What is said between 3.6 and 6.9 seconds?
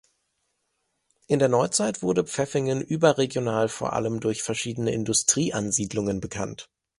vor allem durch verschiedene Industrieansiedlungen bekannt.